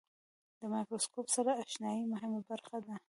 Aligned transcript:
د 0.59 0.61
مایکروسکوپ 0.73 1.27
سره 1.35 1.51
آشنایي 1.63 2.03
مهمه 2.13 2.41
برخه 2.49 2.77
ده. 2.85 2.95